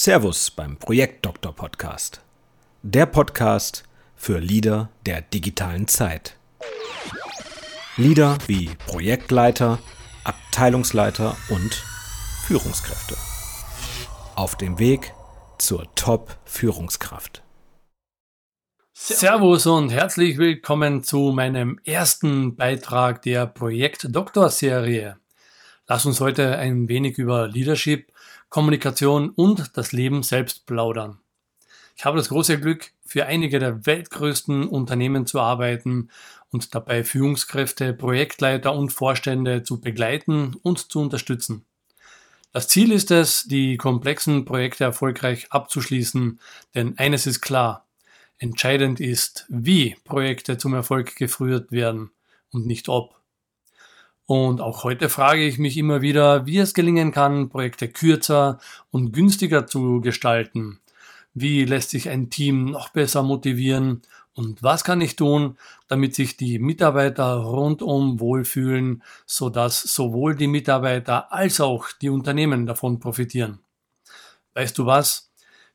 [0.00, 2.20] Servus beim Projektdoktor Podcast.
[2.82, 3.82] Der Podcast
[4.14, 6.36] für Leader der digitalen Zeit.
[7.96, 9.80] Leader wie Projektleiter,
[10.22, 11.82] Abteilungsleiter und
[12.46, 13.16] Führungskräfte.
[14.36, 15.12] Auf dem Weg
[15.58, 17.42] zur Top-Führungskraft.
[18.92, 25.16] Servus und herzlich willkommen zu meinem ersten Beitrag der Projekt-Doktor-Serie.
[25.88, 28.12] Lass uns heute ein wenig über Leadership,
[28.48, 31.18] Kommunikation und das Leben selbst plaudern.
[31.96, 36.10] Ich habe das große Glück, für einige der weltgrößten Unternehmen zu arbeiten
[36.50, 41.64] und dabei Führungskräfte, Projektleiter und Vorstände zu begleiten und zu unterstützen.
[42.52, 46.40] Das Ziel ist es, die komplexen Projekte erfolgreich abzuschließen,
[46.74, 47.86] denn eines ist klar,
[48.38, 52.10] entscheidend ist, wie Projekte zum Erfolg geführt werden
[52.50, 53.17] und nicht ob.
[54.28, 58.58] Und auch heute frage ich mich immer wieder, wie es gelingen kann, Projekte kürzer
[58.90, 60.80] und günstiger zu gestalten.
[61.32, 64.02] Wie lässt sich ein Team noch besser motivieren?
[64.34, 65.56] Und was kann ich tun,
[65.88, 73.00] damit sich die Mitarbeiter rundum wohlfühlen, sodass sowohl die Mitarbeiter als auch die Unternehmen davon
[73.00, 73.60] profitieren?
[74.52, 75.30] Weißt du was?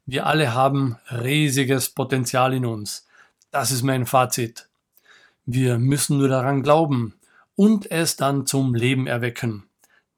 [0.06, 3.08] Wir alle haben riesiges Potenzial in uns.
[3.50, 4.70] Das ist mein Fazit.
[5.44, 7.16] Wir müssen nur daran glauben,
[7.56, 9.64] und es dann zum Leben erwecken.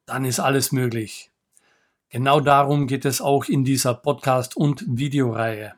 [0.06, 1.32] Dann ist alles möglich.
[2.10, 5.74] Genau darum geht es auch in dieser Podcast- und Videoreihe.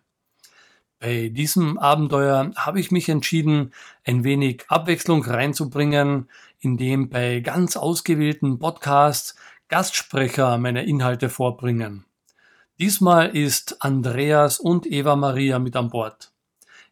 [0.99, 3.71] Bei diesem Abenteuer habe ich mich entschieden,
[4.03, 6.27] ein wenig Abwechslung reinzubringen,
[6.59, 9.35] indem bei ganz ausgewählten Podcasts
[9.69, 12.05] Gastsprecher meine Inhalte vorbringen.
[12.79, 16.31] Diesmal ist Andreas und Eva Maria mit an Bord.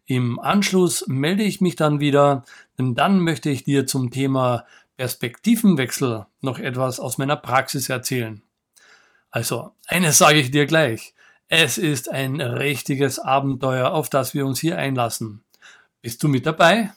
[0.06, 2.44] Im Anschluss melde ich mich dann wieder,
[2.78, 4.66] denn dann möchte ich dir zum Thema
[4.98, 8.42] Perspektivenwechsel noch etwas aus meiner Praxis erzählen.
[9.30, 11.14] Also, eines sage ich dir gleich.
[11.48, 15.44] Es ist ein richtiges Abenteuer, auf das wir uns hier einlassen.
[16.02, 16.92] Bist du mit dabei?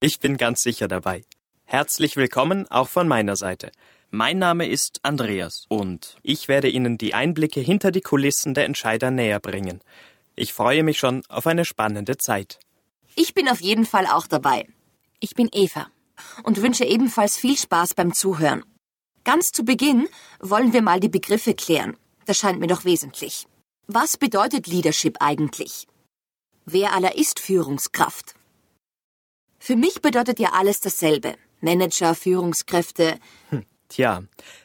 [0.00, 1.24] Ich bin ganz sicher dabei.
[1.64, 3.72] Herzlich willkommen auch von meiner Seite.
[4.10, 9.10] Mein Name ist Andreas und ich werde Ihnen die Einblicke hinter die Kulissen der Entscheider
[9.10, 9.80] näher bringen.
[10.36, 12.60] Ich freue mich schon auf eine spannende Zeit.
[13.14, 14.68] Ich bin auf jeden Fall auch dabei.
[15.18, 15.86] Ich bin Eva
[16.42, 18.62] und wünsche ebenfalls viel Spaß beim Zuhören.
[19.24, 20.08] Ganz zu Beginn
[20.40, 21.96] wollen wir mal die Begriffe klären.
[22.26, 23.46] Das scheint mir doch wesentlich.
[23.86, 25.86] Was bedeutet Leadership eigentlich?
[26.66, 28.34] Wer aller ist Führungskraft?
[29.58, 31.36] Für mich bedeutet ja alles dasselbe.
[31.60, 33.18] Manager, Führungskräfte.
[33.48, 33.64] Hm.
[33.88, 34.22] Tja,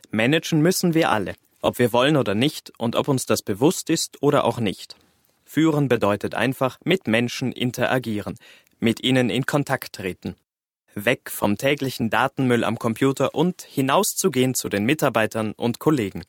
[0.09, 4.21] managen müssen wir alle, ob wir wollen oder nicht und ob uns das bewusst ist
[4.21, 4.97] oder auch nicht.
[5.51, 8.37] Führen bedeutet einfach mit Menschen interagieren,
[8.79, 10.37] mit ihnen in Kontakt treten.
[10.95, 16.23] Weg vom täglichen Datenmüll am Computer und hinauszugehen zu den Mitarbeitern und Kollegen.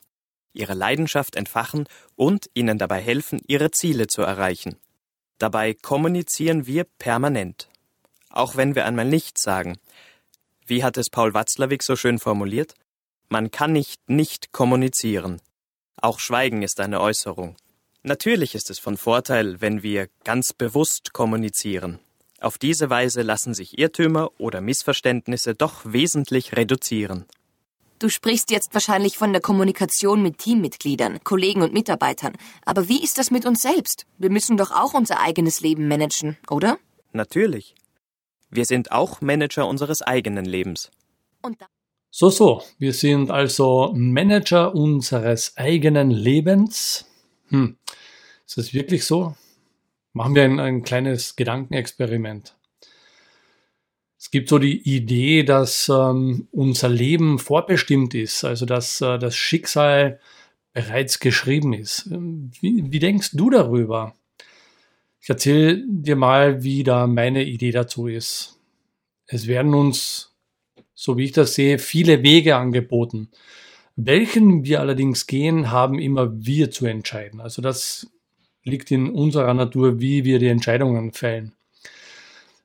[0.52, 4.74] Ihre Leidenschaft entfachen und ihnen dabei helfen, ihre Ziele zu erreichen.
[5.38, 7.68] Dabei kommunizieren wir permanent.
[8.28, 9.78] Auch wenn wir einmal nichts sagen.
[10.66, 12.74] Wie hat es Paul Watzlawick so schön formuliert?
[13.28, 15.40] Man kann nicht nicht kommunizieren.
[15.94, 17.54] Auch Schweigen ist eine Äußerung.
[18.04, 22.00] Natürlich ist es von Vorteil, wenn wir ganz bewusst kommunizieren.
[22.40, 27.26] Auf diese Weise lassen sich Irrtümer oder Missverständnisse doch wesentlich reduzieren.
[28.00, 32.32] Du sprichst jetzt wahrscheinlich von der Kommunikation mit Teammitgliedern, Kollegen und Mitarbeitern.
[32.64, 34.06] Aber wie ist das mit uns selbst?
[34.18, 36.78] Wir müssen doch auch unser eigenes Leben managen, oder?
[37.12, 37.76] Natürlich.
[38.50, 40.90] Wir sind auch Manager unseres eigenen Lebens.
[41.42, 41.58] Und
[42.10, 47.06] so, so, wir sind also Manager unseres eigenen Lebens.
[47.50, 47.78] Hm.
[48.52, 49.34] Ist das wirklich so?
[50.12, 52.54] Machen wir ein, ein kleines Gedankenexperiment.
[54.18, 59.36] Es gibt so die Idee, dass ähm, unser Leben vorbestimmt ist, also dass äh, das
[59.36, 60.20] Schicksal
[60.74, 62.10] bereits geschrieben ist.
[62.10, 64.14] Wie, wie denkst du darüber?
[65.22, 68.60] Ich erzähle dir mal, wie da meine Idee dazu ist.
[69.28, 70.34] Es werden uns
[70.92, 73.30] so wie ich das sehe, viele Wege angeboten.
[73.96, 77.40] Welchen wir allerdings gehen, haben immer wir zu entscheiden.
[77.40, 78.12] Also das
[78.64, 81.52] liegt in unserer Natur, wie wir die Entscheidungen fällen.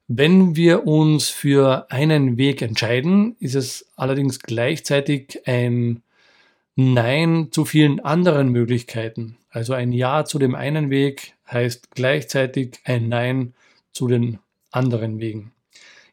[0.08, 6.02] Wenn wir uns für einen Weg entscheiden, ist es allerdings gleichzeitig ein
[6.76, 9.38] Nein zu vielen anderen Möglichkeiten.
[9.50, 13.54] Also ein Ja zu dem einen Weg heißt gleichzeitig ein Nein
[13.92, 14.40] zu den
[14.72, 15.52] anderen Wegen.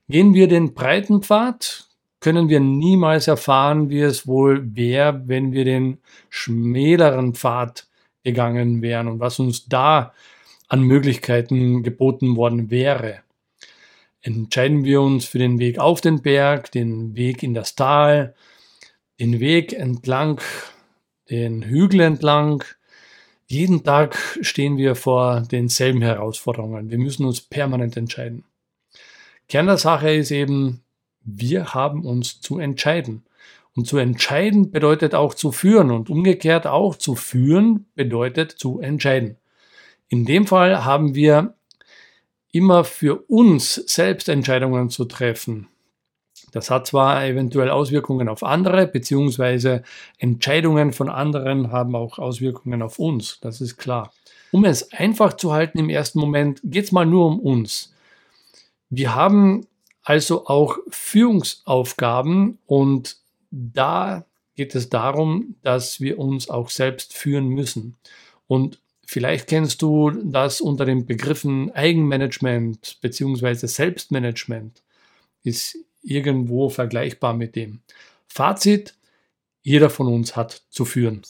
[0.09, 1.87] Gehen wir den breiten Pfad,
[2.21, 5.99] können wir niemals erfahren, wie es wohl wäre, wenn wir den
[6.31, 7.87] schmäleren Pfad
[8.25, 10.13] gegangen wären und was uns da
[10.69, 13.21] an Möglichkeiten geboten worden wäre.
[14.23, 18.35] Entscheiden wir uns für den Weg auf den Berg, den Weg in das Tal,
[19.21, 20.41] den Weg entlang,
[21.31, 22.65] den Hügel entlang.
[23.47, 26.91] Jeden Tag stehen wir vor denselben Herausforderungen.
[26.91, 28.45] Wir müssen uns permanent entscheiden.
[29.49, 30.83] Kern der Sache ist eben,
[31.21, 33.25] wir haben uns zu entscheiden.
[33.77, 39.37] Und zu entscheiden bedeutet auch zu führen und umgekehrt auch zu führen bedeutet zu entscheiden.
[40.09, 41.55] In dem Fall haben wir
[42.53, 45.67] immer für uns selbst Entscheidungen zu treffen.
[46.53, 49.83] Das hat zwar eventuell Auswirkungen auf andere, beziehungsweise
[50.19, 54.13] Entscheidungen von anderen haben auch Auswirkungen auf uns, das ist klar.
[54.53, 57.93] Um es einfach zu halten im ersten Moment, geht es mal nur um uns.
[58.89, 59.67] Wir haben
[60.05, 63.17] also auch Führungsaufgaben und
[63.55, 67.97] da geht es darum, dass wir uns auch selbst führen müssen.
[68.47, 73.67] Und vielleicht kennst du das unter den Begriffen Eigenmanagement bzw.
[73.67, 74.83] Selbstmanagement.
[75.43, 77.81] Ist irgendwo vergleichbar mit dem.
[78.27, 78.95] Fazit,
[79.63, 81.23] jeder von uns hat zu führen.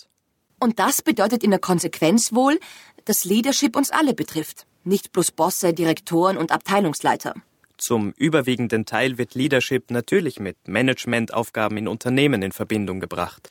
[0.60, 2.58] Und das bedeutet in der Konsequenz wohl,
[3.04, 7.34] dass Leadership uns alle betrifft, nicht bloß Bosse, Direktoren und Abteilungsleiter.
[7.76, 13.50] Zum überwiegenden Teil wird Leadership natürlich mit Managementaufgaben in Unternehmen in Verbindung gebracht.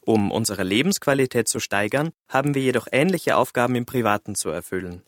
[0.00, 5.02] Um unsere Lebensqualität zu steigern, haben wir jedoch ähnliche Aufgaben im Privaten zu erfüllen.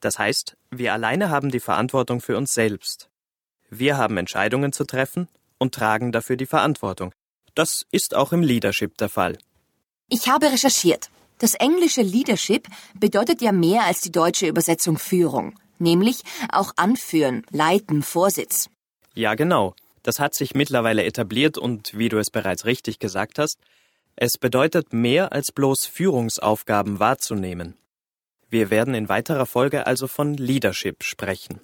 [0.00, 3.10] Das heißt, wir alleine haben die Verantwortung für uns selbst.
[3.68, 5.28] Wir haben Entscheidungen zu treffen
[5.58, 7.12] und tragen dafür die Verantwortung.
[7.54, 9.36] Das ist auch im Leadership der Fall.
[10.08, 11.10] Ich habe recherchiert.
[11.38, 18.02] Das englische Leadership bedeutet ja mehr als die deutsche Übersetzung Führung nämlich auch anführen, leiten,
[18.02, 18.68] Vorsitz.
[19.14, 19.74] Ja, genau.
[20.02, 23.58] Das hat sich mittlerweile etabliert und wie du es bereits richtig gesagt hast,
[24.16, 27.76] es bedeutet mehr als bloß Führungsaufgaben wahrzunehmen.
[28.50, 31.60] Wir werden in weiterer Folge also von Leadership sprechen.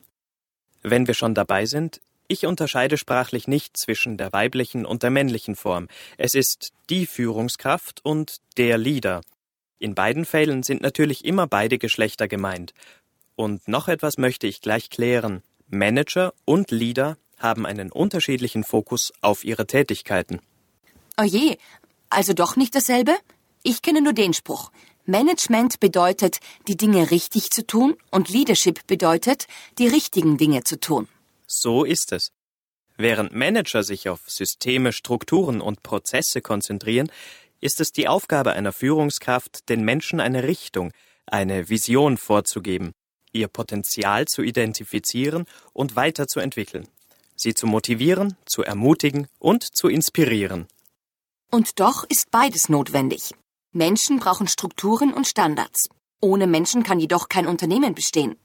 [0.82, 5.56] Wenn wir schon dabei sind, ich unterscheide sprachlich nicht zwischen der weiblichen und der männlichen
[5.56, 5.88] Form.
[6.17, 9.22] Es ist die Führungskraft und der Leader.
[9.78, 12.72] In beiden Fällen sind natürlich immer beide Geschlechter gemeint,
[13.36, 15.42] und noch etwas möchte ich gleich klären.
[15.69, 20.40] Manager und Leader haben einen unterschiedlichen Fokus auf ihre Tätigkeiten.
[21.16, 21.56] Oje,
[22.10, 23.14] also doch nicht dasselbe?
[23.62, 24.70] Ich kenne nur den Spruch.
[25.06, 29.46] Management bedeutet, die Dinge richtig zu tun und Leadership bedeutet,
[29.78, 31.08] die richtigen Dinge zu tun.
[31.46, 32.32] So ist es.
[32.96, 37.10] Während Manager sich auf Systeme, Strukturen und Prozesse konzentrieren,
[37.60, 40.92] ist es die Aufgabe einer Führungskraft, den Menschen eine Richtung,
[41.26, 42.92] eine Vision vorzugeben
[43.34, 46.88] ihr Potenzial zu identifizieren und weiterzuentwickeln,
[47.36, 50.66] sie zu motivieren, zu ermutigen und zu inspirieren.
[51.50, 53.34] Und doch ist beides notwendig.
[53.72, 55.88] Menschen brauchen Strukturen und Standards.
[56.20, 58.36] Ohne Menschen kann jedoch kein Unternehmen bestehen.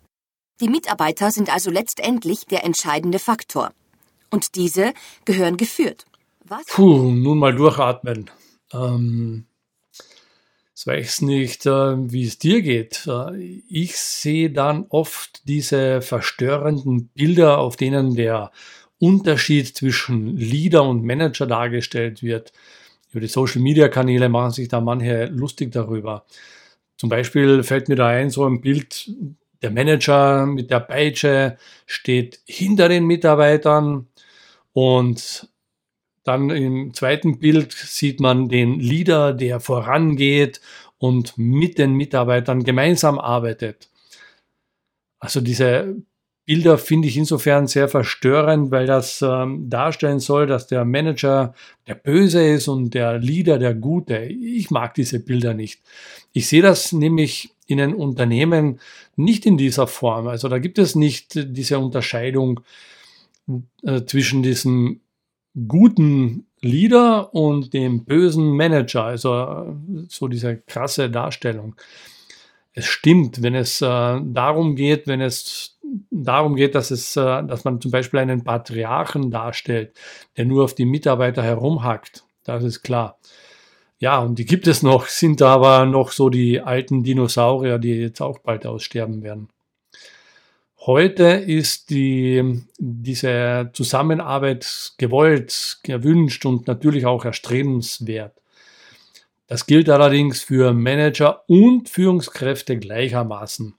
[0.60, 3.72] Die Mitarbeiter sind also letztendlich der entscheidende Faktor.
[4.30, 4.94] Und diese
[5.26, 6.06] gehören geführt.
[6.46, 6.66] Was?
[6.68, 8.30] Puh, nun mal durchatmen.
[8.74, 9.46] Ähm,
[10.80, 11.70] Jetzt weiß nicht, äh,
[12.10, 13.06] wie es dir geht.
[13.06, 18.54] Äh, ich sehe dann oft diese verstörenden Bilder, auf denen der
[18.98, 22.54] Unterschied zwischen Leader und Manager dargestellt wird.
[23.12, 26.26] Über die Social-Media-Kanäle machen sich da manche lustig darüber.
[26.96, 29.12] Zum Beispiel fällt mir da ein, so ein Bild,
[29.62, 34.08] der Manager mit der Peitsche steht hinter den Mitarbeitern
[34.72, 35.50] und
[36.30, 40.62] dann im zweiten Bild sieht man den Leader, der vorangeht
[41.00, 43.90] und mit den Mitarbeitern gemeinsam arbeitet.
[45.20, 45.96] Also diese
[46.46, 51.54] Bilder finde ich insofern sehr verstörend, weil das ähm, darstellen soll, dass der Manager
[51.88, 54.18] der Böse ist und der Leader der Gute.
[54.26, 55.82] Ich mag diese Bilder nicht.
[56.34, 58.80] Ich sehe das nämlich in einem Unternehmen
[59.16, 60.28] nicht in dieser Form.
[60.28, 62.62] Also da gibt es nicht diese Unterscheidung
[63.84, 65.02] äh, zwischen diesem
[65.68, 69.04] guten Leader und dem bösen Manager.
[69.04, 69.76] Also
[70.08, 71.76] so diese krasse Darstellung.
[72.74, 73.86] Es stimmt, wenn es äh,
[74.24, 75.80] darum geht, wenn es
[76.12, 79.94] darum geht, dass es, äh, dass man zum Beispiel einen Patriarchen darstellt,
[80.38, 82.24] der nur auf die Mitarbeiter herumhackt.
[82.44, 83.18] Das ist klar.
[83.98, 88.22] Ja, und die gibt es noch, sind aber noch so die alten Dinosaurier, die jetzt
[88.22, 89.50] auch bald aussterben werden.
[90.92, 98.34] Heute ist die, diese Zusammenarbeit gewollt, gewünscht und natürlich auch erstrebenswert.
[99.46, 103.76] Das gilt allerdings für Manager und Führungskräfte gleichermaßen.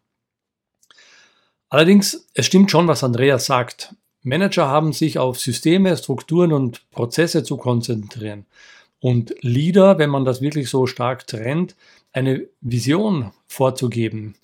[1.68, 3.92] Allerdings, es stimmt schon, was Andreas sagt.
[4.22, 8.46] Manager haben sich auf Systeme, Strukturen und Prozesse zu konzentrieren.
[9.00, 11.74] Und Leader, wenn man das wirklich so stark trennt,
[12.12, 14.36] eine Vision vorzugeben,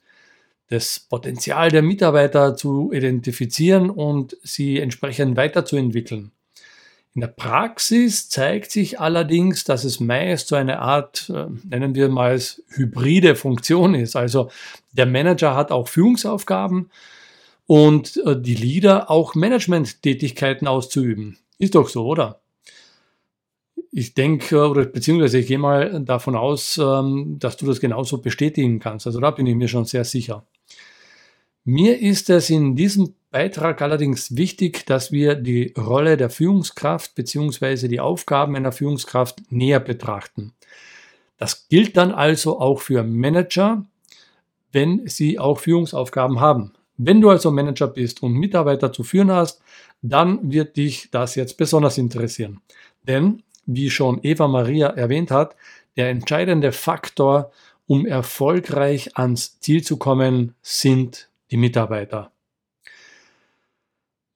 [0.69, 6.33] das Potenzial der Mitarbeiter zu identifizieren und sie entsprechend weiterzuentwickeln.
[7.15, 12.11] In der Praxis zeigt sich allerdings, dass es meist so eine Art, äh, nennen wir
[12.11, 14.17] mal es, hybride Funktion ist.
[14.17, 14.51] Also
[14.93, 16.91] der Manager hat auch Führungsaufgaben
[17.67, 21.39] und äh, die Leader auch Management-Tätigkeiten auszuüben.
[21.59, 22.41] Ist doch so, oder?
[23.93, 28.79] Ich denke, oder beziehungsweise ich gehe mal davon aus, ähm, dass du das genauso bestätigen
[28.79, 29.07] kannst.
[29.07, 30.45] Also da bin ich mir schon sehr sicher.
[31.69, 37.89] Mir ist es in diesem Beitrag allerdings wichtig, dass wir die Rolle der Führungskraft bzw.
[37.89, 40.53] die Aufgaben einer Führungskraft näher betrachten.
[41.39, 43.85] Das gilt dann also auch für Manager,
[44.71, 46.73] wenn sie auch Führungsaufgaben haben.
[46.99, 49.61] Wenn du also Manager bist und Mitarbeiter zu führen hast,
[50.03, 52.61] dann wird dich das jetzt besonders interessieren.
[53.03, 55.57] Denn, wie schon Eva Maria erwähnt hat,
[55.97, 57.51] der entscheidende Faktor,
[57.89, 62.33] um erfolgreich ans Ziel zu kommen, sind die Mitarbeiter.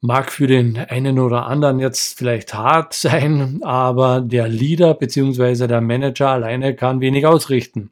[0.02, 5.66] Mag für den einen oder anderen jetzt vielleicht hart sein, aber der Leader bzw.
[5.66, 7.90] der Manager alleine kann wenig ausrichten.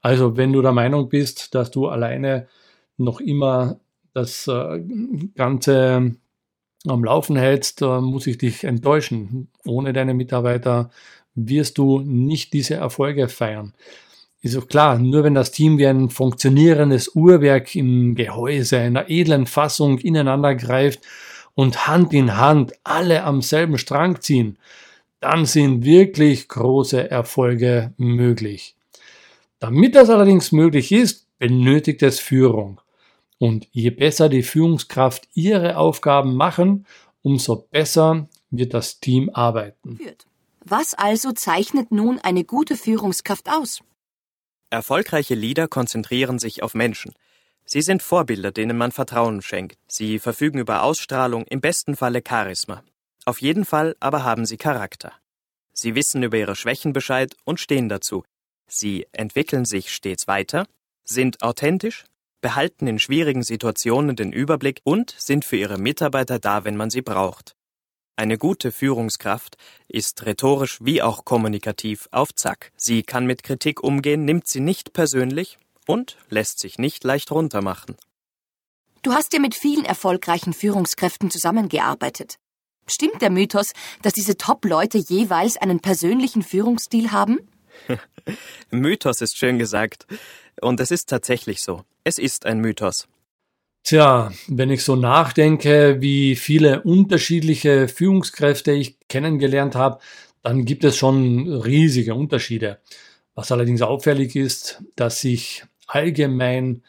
[0.00, 2.48] Also wenn du der Meinung bist, dass du alleine
[2.96, 3.80] noch immer
[4.14, 4.82] das äh,
[5.34, 6.16] Ganze
[6.86, 9.48] am Laufen hältst, muss ich dich enttäuschen.
[9.64, 10.90] Ohne deine Mitarbeiter
[11.34, 13.72] wirst du nicht diese Erfolge feiern.
[14.44, 19.46] Ist auch klar, nur wenn das Team wie ein funktionierendes Uhrwerk im Gehäuse einer edlen
[19.46, 21.00] Fassung ineinander greift
[21.54, 24.58] und Hand in Hand alle am selben Strang ziehen,
[25.20, 28.74] dann sind wirklich große Erfolge möglich.
[29.60, 32.80] Damit das allerdings möglich ist, benötigt es Führung.
[33.38, 36.84] Und je besser die Führungskraft ihre Aufgaben machen,
[37.22, 40.00] umso besser wird das Team arbeiten.
[40.64, 43.82] Was also zeichnet nun eine gute Führungskraft aus?
[44.72, 47.12] Erfolgreiche Leader konzentrieren sich auf Menschen.
[47.66, 49.78] Sie sind Vorbilder, denen man Vertrauen schenkt.
[49.86, 52.82] Sie verfügen über Ausstrahlung, im besten Falle Charisma.
[53.26, 55.12] Auf jeden Fall aber haben sie Charakter.
[55.74, 58.24] Sie wissen über ihre Schwächen Bescheid und stehen dazu.
[58.66, 60.66] Sie entwickeln sich stets weiter,
[61.04, 62.06] sind authentisch,
[62.40, 67.02] behalten in schwierigen Situationen den Überblick und sind für ihre Mitarbeiter da, wenn man sie
[67.02, 67.56] braucht.
[68.16, 69.56] Eine gute Führungskraft
[69.88, 72.72] ist rhetorisch wie auch kommunikativ auf Zack.
[72.76, 77.96] Sie kann mit Kritik umgehen, nimmt sie nicht persönlich und lässt sich nicht leicht runtermachen.
[79.02, 82.36] Du hast ja mit vielen erfolgreichen Führungskräften zusammengearbeitet.
[82.86, 87.38] Stimmt der Mythos, dass diese Top-Leute jeweils einen persönlichen Führungsstil haben?
[88.70, 90.06] Mythos ist schön gesagt.
[90.60, 91.84] Und es ist tatsächlich so.
[92.04, 93.08] Es ist ein Mythos.
[93.84, 99.98] Tja, wenn ich so nachdenke, wie viele unterschiedliche Führungskräfte ich kennengelernt habe,
[100.42, 102.78] dann gibt es schon riesige Unterschiede.
[103.34, 106.82] Was allerdings auffällig ist, dass sich allgemein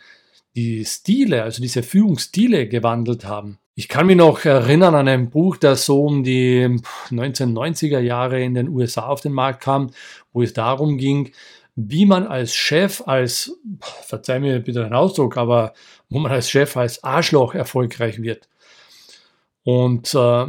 [0.56, 3.58] die Stile, also diese Führungsstile gewandelt haben.
[3.76, 8.54] Ich kann mich noch erinnern an ein Buch, das so um die 1990er Jahre in
[8.54, 9.90] den USA auf den Markt kam,
[10.32, 11.32] wo es darum ging,
[11.76, 15.74] wie man als Chef, als, verzeih mir bitte den Ausdruck, aber
[16.10, 18.48] wo man als Chef, als Arschloch erfolgreich wird.
[19.64, 20.46] Und äh,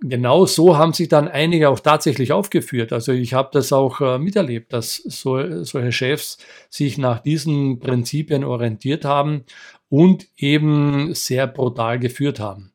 [0.00, 2.92] genau so haben sich dann einige auch tatsächlich aufgeführt.
[2.92, 6.38] Also ich habe das auch äh, miterlebt, dass so, solche Chefs
[6.70, 9.44] sich nach diesen Prinzipien orientiert haben
[9.88, 12.72] und eben sehr brutal geführt haben.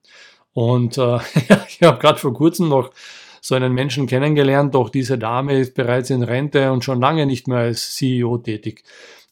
[0.54, 1.18] Und äh,
[1.68, 2.92] ich habe gerade vor kurzem noch
[3.46, 7.50] so einen Menschen kennengelernt, doch diese Dame ist bereits in Rente und schon lange nicht
[7.50, 8.84] mehr als CEO tätig.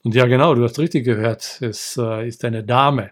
[0.04, 3.12] Und ja, genau, du hast richtig gehört, es äh, ist eine Dame.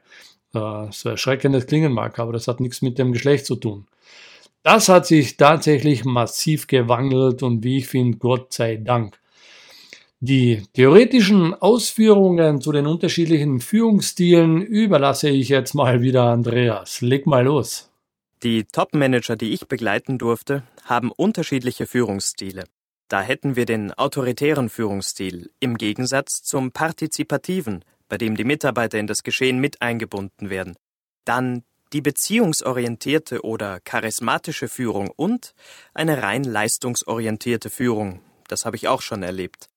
[0.54, 3.88] Äh, so erschreckendes klingen mag, aber das hat nichts mit dem Geschlecht zu tun.
[4.62, 9.18] Das hat sich tatsächlich massiv gewandelt und wie ich finde, Gott sei Dank.
[10.20, 17.00] Die theoretischen Ausführungen zu den unterschiedlichen Führungsstilen überlasse ich jetzt mal wieder Andreas.
[17.00, 17.90] Leg mal los.
[18.44, 22.66] Die Top-Manager, die ich begleiten durfte, haben unterschiedliche Führungsstile.
[23.08, 29.08] Da hätten wir den autoritären Führungsstil im Gegensatz zum partizipativen, bei dem die Mitarbeiter in
[29.08, 30.76] das Geschehen mit eingebunden werden.
[31.26, 35.54] Dann die beziehungsorientierte oder charismatische Führung und
[35.94, 38.22] eine rein leistungsorientierte Führung.
[38.48, 39.70] Das habe ich auch schon erlebt.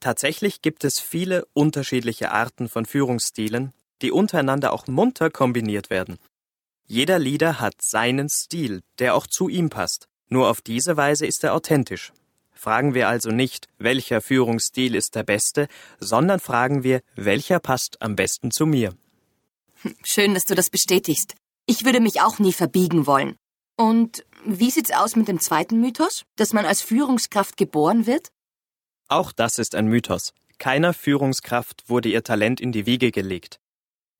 [0.00, 6.18] Tatsächlich gibt es viele unterschiedliche Arten von Führungsstilen, die untereinander auch munter kombiniert werden.
[6.86, 10.08] Jeder Leader hat seinen Stil, der auch zu ihm passt.
[10.28, 12.12] Nur auf diese Weise ist er authentisch.
[12.52, 15.68] Fragen wir also nicht, welcher Führungsstil ist der beste,
[16.00, 18.94] sondern fragen wir, welcher passt am besten zu mir.
[20.02, 21.34] Schön, dass du das bestätigst.
[21.66, 23.36] Ich würde mich auch nie verbiegen wollen.
[23.76, 28.28] Und wie sieht's aus mit dem zweiten Mythos, dass man als Führungskraft geboren wird?
[29.08, 30.32] Auch das ist ein Mythos.
[30.58, 33.60] Keiner Führungskraft wurde ihr Talent in die Wiege gelegt.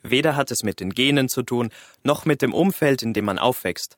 [0.02, 1.70] Weder hat es mit den Genen zu tun,
[2.02, 3.96] noch mit dem Umfeld, in dem man aufwächst.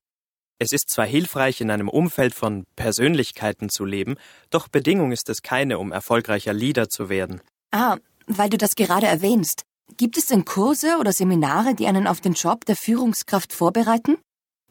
[0.59, 4.17] Es ist zwar hilfreich, in einem Umfeld von Persönlichkeiten zu leben,
[4.51, 7.43] doch Bedingung ist es keine, um erfolgreicher Leader zu werden.
[7.73, 9.65] Ah, weil du das gerade erwähnst.
[9.99, 14.17] Gibt es denn Kurse oder Seminare, die einen auf den Job der Führungskraft vorbereiten?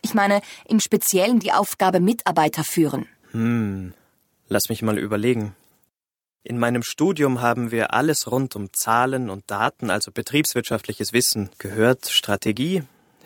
[0.01, 3.08] Ich meine, im Speziellen die Aufgabe Mitarbeiter führen.
[3.32, 3.94] Hm,
[4.50, 5.56] lass mich mal überlegen.
[6.44, 12.08] In meinem Studium haben wir alles rund um Zahlen und Daten, also betriebswirtschaftliches Wissen, gehört,
[12.08, 12.84] Strategie,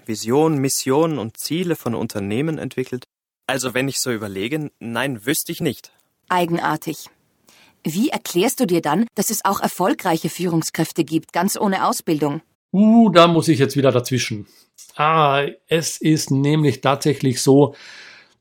[0.10, 3.06] Vision, Mission und Ziele von Unternehmen entwickelt.
[3.48, 5.94] Also wenn ich so überlege, nein, wüsste ich nicht.
[6.28, 7.06] Eigenartig.
[7.84, 12.42] Wie erklärst du dir dann, dass es auch erfolgreiche Führungskräfte gibt, ganz ohne Ausbildung?
[12.74, 14.46] Uh, da muss ich jetzt wieder dazwischen.
[14.96, 17.74] Ah, es ist nämlich tatsächlich so,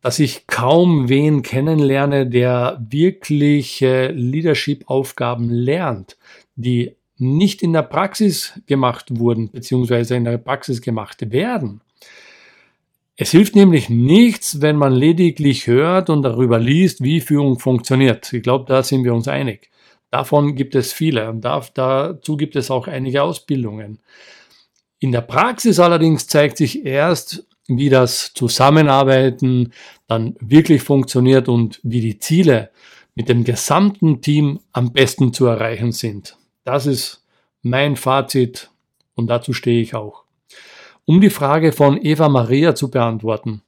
[0.03, 6.19] dass ich kaum wen kennenlerne, der wirklich äh, Leadership-Aufgaben lernt,
[6.57, 11.81] die nicht in der Praxis gemacht wurden, beziehungsweise in der Praxis gemacht werden.
[13.17, 18.33] Es hilft nämlich nichts, wenn man lediglich hört und darüber liest, wie Führung funktioniert.
[18.33, 19.71] Ich glaube, da sind wir uns einig.
[20.11, 23.99] Davon gibt es viele und dazu gibt es auch einige Ausbildungen.
[25.01, 29.73] In der Praxis allerdings zeigt sich erst, wie das Zusammenarbeiten
[30.07, 32.71] dann wirklich funktioniert und wie die Ziele
[33.15, 36.38] mit dem gesamten Team am besten zu erreichen sind.
[36.69, 37.25] Das ist
[37.63, 38.69] mein Fazit
[39.15, 40.25] und dazu stehe ich auch.
[41.07, 43.63] Um die Frage von Eva Maria zu beantworten.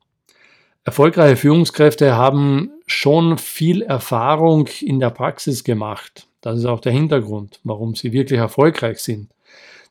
[0.85, 6.29] Erfolgreiche Führungskräfte haben schon viel Erfahrung in der Praxis gemacht.
[6.43, 9.31] Das ist auch der Hintergrund, warum sie wirklich erfolgreich sind.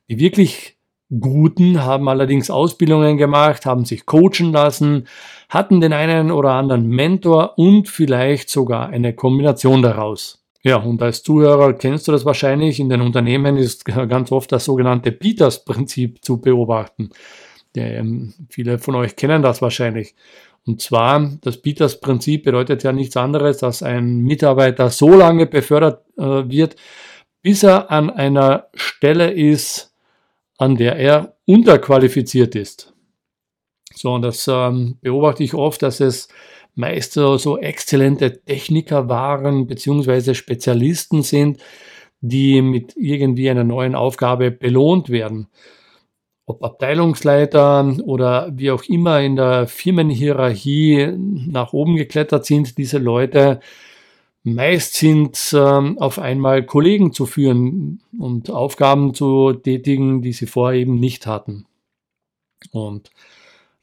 [0.07, 0.77] Die wirklich
[1.09, 5.07] Guten haben allerdings Ausbildungen gemacht, haben sich coachen lassen,
[5.49, 10.38] hatten den einen oder anderen Mentor und vielleicht sogar eine Kombination daraus.
[10.61, 12.79] Ja, und als Zuhörer kennst du das wahrscheinlich.
[12.79, 17.11] In den Unternehmen ist ganz oft das sogenannte Peters-Prinzip zu beobachten.
[17.75, 20.15] Ähm, viele von euch kennen das wahrscheinlich.
[20.65, 26.23] Und zwar, das Peters-Prinzip bedeutet ja nichts anderes, dass ein Mitarbeiter so lange befördert äh,
[26.49, 26.75] wird,
[27.41, 29.95] bis er an einer Stelle ist,
[30.57, 32.93] an der er unterqualifiziert ist.
[33.95, 36.27] So, und das ähm, beobachte ich oft, dass es
[36.75, 41.59] meist so, so exzellente Techniker waren, beziehungsweise Spezialisten sind,
[42.21, 45.47] die mit irgendwie einer neuen Aufgabe belohnt werden.
[46.45, 53.59] Ob Abteilungsleiter oder wie auch immer in der Firmenhierarchie nach oben geklettert sind, diese Leute
[54.43, 60.79] Meist sind ähm, auf einmal Kollegen zu führen und Aufgaben zu tätigen, die sie vorher
[60.79, 61.65] eben nicht hatten.
[62.71, 63.11] Und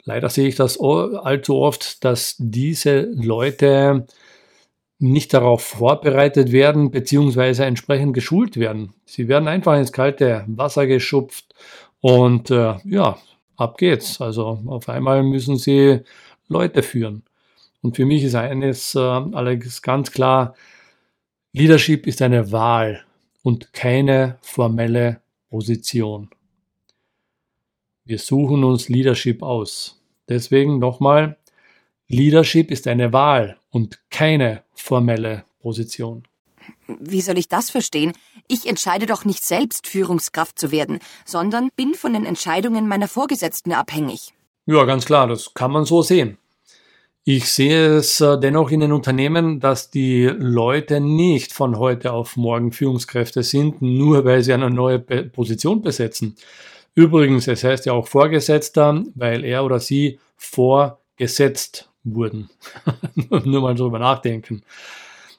[0.07, 4.07] leider sehe ich das allzu oft, dass diese Leute
[4.99, 8.95] nicht darauf vorbereitet werden, beziehungsweise entsprechend geschult werden.
[9.05, 11.55] Sie werden einfach ins kalte Wasser geschupft
[12.01, 13.19] und äh, ja,
[13.57, 14.21] ab geht's.
[14.23, 16.01] Also auf einmal müssen sie
[16.49, 17.25] Leute führen.
[17.83, 20.55] Und für mich ist eines äh, allerdings ganz klar,
[21.53, 23.05] Leadership ist eine Wahl
[23.43, 26.31] und keine formelle Position.
[28.09, 30.01] Wir suchen uns Leadership aus.
[30.29, 31.39] Deswegen nochmal,
[32.07, 36.23] Leadership ist eine Wahl und keine formelle Position.
[36.87, 38.13] Wie soll ich das verstehen?
[38.47, 43.73] Ich entscheide doch nicht selbst, Führungskraft zu werden, sondern bin von den Entscheidungen meiner Vorgesetzten
[43.73, 44.33] abhängig.
[44.67, 46.39] Ja, ganz klar, das kann man so sehen.
[47.25, 52.37] Ich sehe es äh, dennoch in den Unternehmen, dass die Leute nicht von heute auf
[52.37, 56.37] morgen Führungskräfte sind, nur weil sie eine neue Position besetzen.
[56.97, 62.49] Übrigens, es heißt ja auch Vorgesetzter, weil er oder sie vorgesetzt wurden.
[63.45, 64.63] nur mal drüber nachdenken.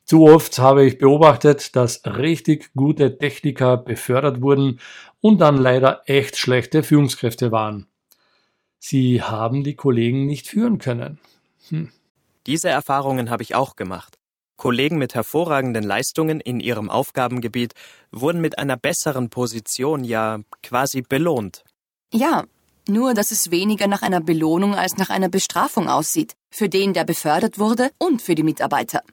[0.06, 4.80] Zu oft habe ich beobachtet, dass richtig gute Techniker befördert wurden
[5.20, 7.88] und dann leider echt schlechte Führungskräfte waren.
[8.78, 11.20] Sie haben die Kollegen nicht führen können.
[11.70, 11.92] Hm.
[12.46, 14.17] Diese Erfahrungen habe ich auch gemacht.
[14.58, 17.74] Kollegen mit hervorragenden Leistungen in ihrem Aufgabengebiet
[18.12, 21.64] wurden mit einer besseren Position ja quasi belohnt.
[22.12, 22.44] Ja,
[22.88, 27.04] nur dass es weniger nach einer Belohnung als nach einer Bestrafung aussieht, für den, der
[27.04, 29.04] befördert wurde und für die Mitarbeiter.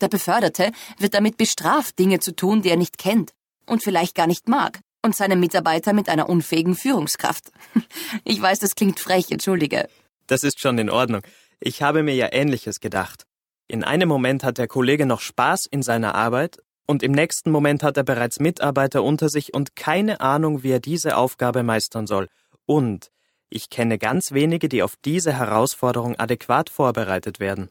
[0.00, 3.32] Der Beförderte wird damit bestraft, Dinge zu tun, die er nicht kennt
[3.66, 7.50] und vielleicht gar nicht mag, und seine Mitarbeiter mit einer unfähigen Führungskraft.
[8.24, 9.88] Ich weiß, das klingt frech, entschuldige.
[10.26, 11.22] Das ist schon in Ordnung.
[11.60, 13.24] Ich habe mir ja Ähnliches gedacht.
[13.68, 17.82] In einem Moment hat der Kollege noch Spaß in seiner Arbeit und im nächsten Moment
[17.82, 22.28] hat er bereits Mitarbeiter unter sich und keine Ahnung, wie er diese Aufgabe meistern soll.
[22.66, 23.10] Und
[23.48, 27.68] ich kenne ganz wenige, die auf diese Herausforderung adäquat vorbereitet werden.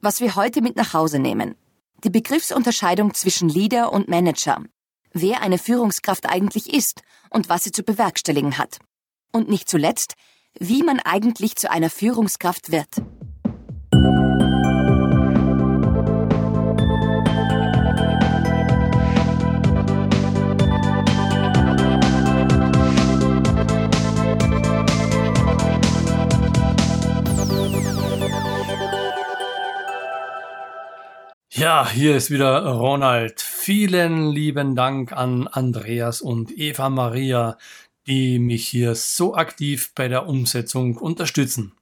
[0.00, 1.54] Was wir heute mit nach Hause nehmen.
[2.04, 4.62] Die Begriffsunterscheidung zwischen Leader und Manager.
[5.12, 8.78] Wer eine Führungskraft eigentlich ist und was sie zu bewerkstelligen hat.
[9.32, 10.14] Und nicht zuletzt,
[10.58, 12.88] wie man eigentlich zu einer Führungskraft wird.
[31.56, 33.40] Ja, hier ist wieder Ronald.
[33.40, 37.56] Vielen lieben Dank an Andreas und Eva Maria,
[38.06, 41.72] die mich hier so aktiv bei der Umsetzung unterstützen.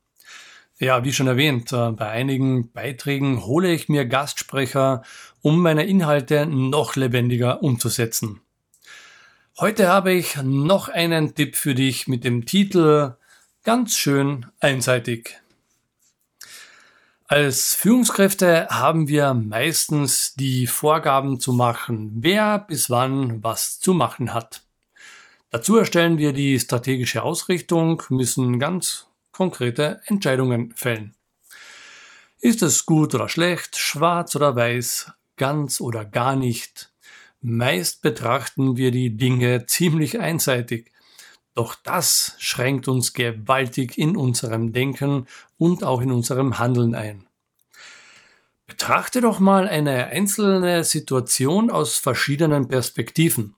[0.79, 5.03] Ja, wie schon erwähnt, äh, bei einigen Beiträgen hole ich mir Gastsprecher,
[5.43, 8.43] um meine Inhalte noch lebendiger umzusetzen.
[9.59, 13.17] Heute habe ich noch einen Tipp für dich mit dem Titel
[13.65, 15.41] Ganz schön einseitig.
[17.27, 24.35] Als Führungskräfte haben wir meistens die Vorgaben zu machen, wer bis wann was zu machen
[24.35, 24.63] hat.
[25.49, 31.15] Dazu erstellen wir die strategische Ausrichtung, müssen ganz konkrete Entscheidungen fällen.
[32.41, 36.93] Ist es gut oder schlecht, schwarz oder weiß, ganz oder gar nicht?
[37.41, 40.93] Meist betrachten wir die Dinge ziemlich einseitig.
[41.55, 47.27] Doch das schränkt uns gewaltig in unserem Denken und auch in unserem Handeln ein.
[48.67, 53.55] Betrachte doch mal eine einzelne Situation aus verschiedenen Perspektiven.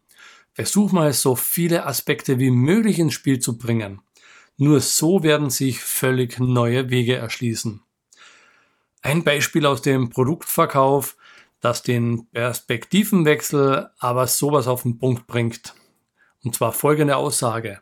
[0.53, 4.01] Versuch mal so viele Aspekte wie möglich ins Spiel zu bringen.
[4.59, 7.83] Nur so werden sich völlig neue Wege erschließen.
[9.03, 11.17] Ein Beispiel aus dem Produktverkauf,
[11.61, 15.75] das den Perspektivenwechsel aber sowas auf den Punkt bringt.
[16.43, 17.81] Und zwar folgende Aussage.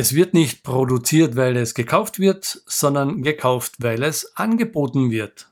[0.00, 5.50] Es wird nicht produziert, weil es gekauft wird, sondern gekauft, weil es angeboten wird.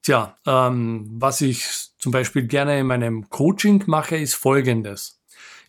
[0.00, 1.66] Tja, ähm, was ich
[1.98, 5.20] zum Beispiel gerne in meinem Coaching mache, ist folgendes.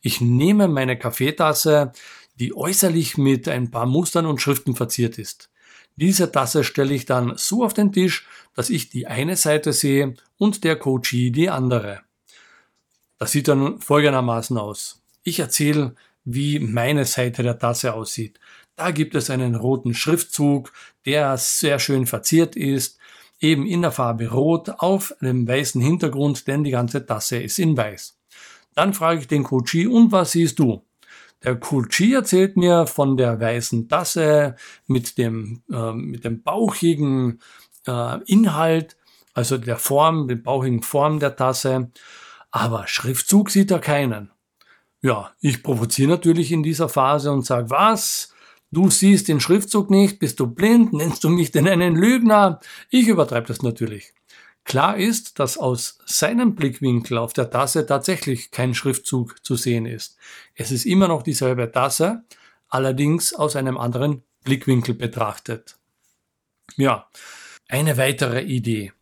[0.01, 1.91] Ich nehme meine Kaffeetasse,
[2.35, 5.49] die äußerlich mit ein paar Mustern und Schriften verziert ist.
[5.97, 10.15] Diese Tasse stelle ich dann so auf den Tisch, dass ich die eine Seite sehe
[10.37, 11.99] und der Coachee die andere.
[13.19, 15.01] Das sieht dann folgendermaßen aus.
[15.23, 18.39] Ich erzähle, wie meine Seite der Tasse aussieht.
[18.75, 20.71] Da gibt es einen roten Schriftzug,
[21.05, 22.99] der sehr schön verziert ist
[23.41, 27.75] eben in der Farbe Rot auf einem weißen Hintergrund, denn die ganze Tasse ist in
[27.75, 28.17] weiß.
[28.75, 30.85] Dann frage ich den Coachie, und was siehst du?
[31.43, 34.55] Der Coachie erzählt mir von der weißen Tasse
[34.85, 37.41] mit dem, äh, mit dem bauchigen
[37.87, 38.95] äh, Inhalt,
[39.33, 41.91] also der Form, der bauchigen Form der Tasse.
[42.51, 44.29] Aber Schriftzug sieht er keinen.
[45.01, 48.33] Ja, ich provoziere natürlich in dieser Phase und sage, was?
[48.71, 52.59] Du siehst den Schriftzug nicht, bist du blind, nennst du mich denn einen Lügner?
[52.89, 54.13] Ich übertreibe das natürlich.
[54.63, 60.17] Klar ist, dass aus seinem Blickwinkel auf der Tasse tatsächlich kein Schriftzug zu sehen ist.
[60.55, 62.23] Es ist immer noch dieselbe Tasse,
[62.69, 65.77] allerdings aus einem anderen Blickwinkel betrachtet.
[66.77, 67.09] Ja,
[67.67, 68.93] eine weitere Idee.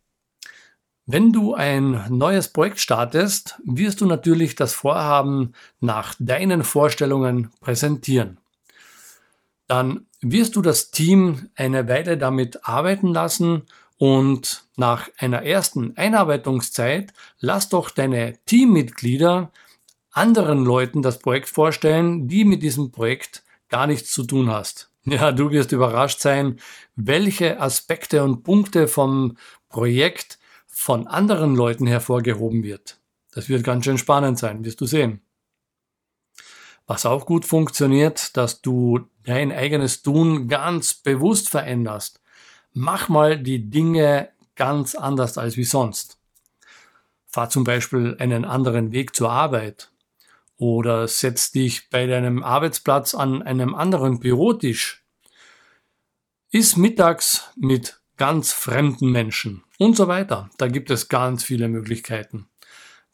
[1.12, 8.38] Wenn du ein neues Projekt startest, wirst du natürlich das Vorhaben nach deinen Vorstellungen präsentieren
[9.70, 13.62] dann wirst du das Team eine Weile damit arbeiten lassen
[13.98, 19.52] und nach einer ersten Einarbeitungszeit lass doch deine Teammitglieder
[20.10, 24.88] anderen Leuten das Projekt vorstellen, die mit diesem Projekt gar nichts zu tun hast.
[25.06, 26.60] Ja, du wirst überrascht sein,
[26.94, 29.38] welche Aspekte und Punkte vom
[29.70, 30.38] Projekt
[30.80, 32.98] von anderen Leuten hervorgehoben wird.
[33.32, 35.20] Das wird ganz schön spannend sein, wirst du sehen.
[36.86, 42.22] Was auch gut funktioniert, dass du dein eigenes Tun ganz bewusst veränderst.
[42.72, 46.18] Mach mal die Dinge ganz anders als wie sonst.
[47.26, 49.90] Fahr zum Beispiel einen anderen Weg zur Arbeit
[50.56, 55.04] oder setz dich bei deinem Arbeitsplatz an einem anderen Bürotisch.
[56.50, 60.50] Iss mittags mit ganz fremden Menschen und so weiter.
[60.58, 62.46] Da gibt es ganz viele Möglichkeiten.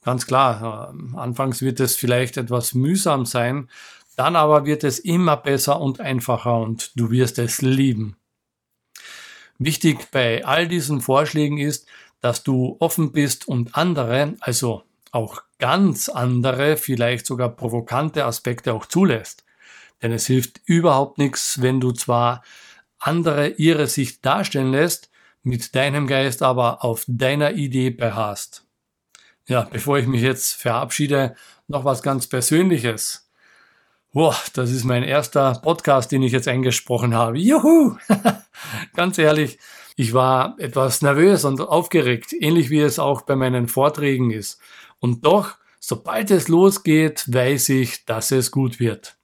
[0.03, 3.71] Ganz klar, äh, anfangs wird es vielleicht etwas mühsam sein,
[4.17, 8.17] dann aber wird es immer besser und einfacher und du wirst es lieben.
[9.59, 11.87] Wichtig bei all diesen Vorschlägen ist,
[12.21, 18.87] dass du offen bist und andere, also auch ganz andere, vielleicht sogar provokante Aspekte auch
[18.87, 19.45] zulässt.
[20.03, 22.43] Denn es hilft überhaupt nichts, wenn du zwar
[22.99, 25.11] andere ihre Sicht darstellen lässt,
[25.47, 28.67] mit deinem Geist aber auf deiner Idee beharrst.
[29.47, 31.37] Ja, bevor ich mich jetzt verabschiede,
[31.69, 33.31] noch was ganz Persönliches.
[34.13, 37.39] Boah, das ist mein erster Podcast, den ich jetzt eingesprochen habe.
[37.39, 37.97] Juhu!
[38.95, 39.61] ganz ehrlich,
[39.95, 44.59] ich war etwas nervös und aufgeregt, ähnlich wie es auch bei meinen Vorträgen ist.
[44.99, 49.17] Und doch, sobald es losgeht, weiß ich, dass es gut wird.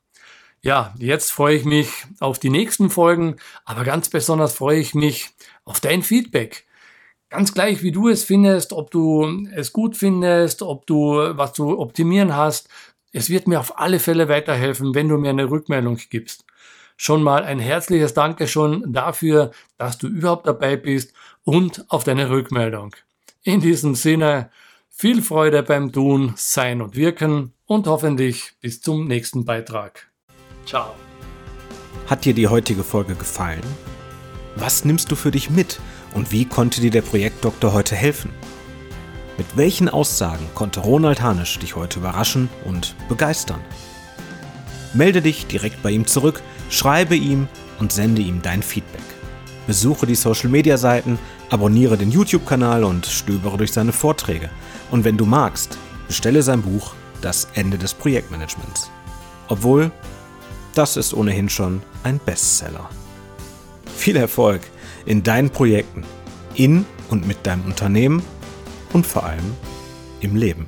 [0.65, 1.89] Ja, jetzt freue ich mich
[2.21, 5.31] auf die nächsten Folgen, aber ganz besonders freue ich mich
[5.65, 6.67] auf dein Feedback.
[7.31, 11.81] Ganz gleich, wie du es findest, ob du es gut findest, ob du was zu
[11.81, 12.69] optimieren hast.
[13.11, 16.45] Es wird mir auf alle Fälle weiterhelfen, wenn du mir eine Rückmeldung gibst.
[16.97, 22.31] Schon mal ein herzliches Danke schon dafür, dass du überhaupt dabei bist und auf deine
[22.31, 22.95] Rückmeldung.
[23.43, 24.51] In diesem Sinne,
[24.91, 30.12] viel Freude beim Tun, Sein und Wirken und hoffentlich bis zum nächsten Beitrag.
[30.67, 30.95] Ciao.
[32.07, 33.63] Hat dir die heutige Folge gefallen?
[34.57, 35.81] Was nimmst du für dich mit
[36.15, 38.31] und wie konnte dir der Projektdoktor heute helfen?
[39.39, 43.61] Mit welchen Aussagen konnte Ronald Hanisch dich heute überraschen und begeistern?
[44.93, 47.49] Melde dich direkt bei ihm zurück, schreibe ihm
[47.79, 49.01] und sende ihm dein Feedback.
[49.67, 54.51] Besuche die Social Media Seiten, abonniere den YouTube-Kanal und stöbere durch seine Vorträge.
[54.91, 58.91] Und wenn du magst, bestelle sein Buch Das Ende des Projektmanagements.
[59.49, 59.91] Obwohl,
[60.75, 62.89] das ist ohnehin schon ein Bestseller.
[63.97, 64.63] Viel Erfolg
[65.05, 66.05] in deinen Projekten,
[66.55, 68.23] in und mit deinem Unternehmen
[68.93, 69.55] und vor allem
[70.21, 70.67] im Leben.